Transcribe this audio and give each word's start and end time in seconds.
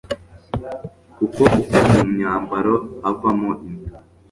kuko 1.17 1.41
uko 1.61 1.77
mu 1.91 2.03
myambaro 2.13 2.75
havamo 3.03 3.51
inda 3.67 3.91